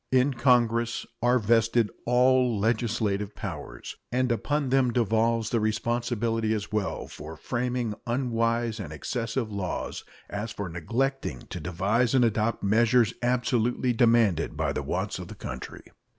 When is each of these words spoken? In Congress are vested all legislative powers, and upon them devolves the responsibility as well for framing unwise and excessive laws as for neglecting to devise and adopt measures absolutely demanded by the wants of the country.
In 0.11 0.33
Congress 0.33 1.05
are 1.21 1.37
vested 1.37 1.91
all 2.07 2.57
legislative 2.59 3.35
powers, 3.35 3.95
and 4.11 4.31
upon 4.31 4.69
them 4.69 4.89
devolves 4.91 5.51
the 5.51 5.59
responsibility 5.59 6.55
as 6.55 6.71
well 6.71 7.07
for 7.07 7.35
framing 7.37 7.93
unwise 8.07 8.79
and 8.79 8.91
excessive 8.91 9.51
laws 9.51 10.03
as 10.27 10.49
for 10.51 10.69
neglecting 10.69 11.43
to 11.51 11.59
devise 11.59 12.15
and 12.15 12.25
adopt 12.25 12.63
measures 12.63 13.13
absolutely 13.21 13.93
demanded 13.93 14.57
by 14.57 14.73
the 14.73 14.81
wants 14.81 15.19
of 15.19 15.27
the 15.27 15.35
country. 15.35 15.83